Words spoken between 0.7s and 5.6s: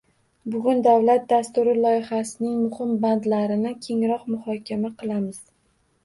davlat dasturi loyihasining muhim bandlarini kengroq muhokama qilamiz.